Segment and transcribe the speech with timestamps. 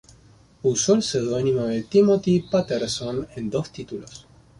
[0.63, 4.25] Usó el pseudónimo de Timothy Patterson en dos títulos.